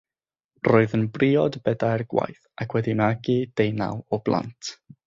Roedd 0.67 0.95
yn 0.99 1.03
briod 1.17 1.59
bedair 1.69 2.05
gwaith 2.15 2.43
ac 2.65 2.77
wedi 2.79 2.99
magu 3.05 3.39
deunaw 3.61 4.05
o 4.19 4.25
blant. 4.29 4.79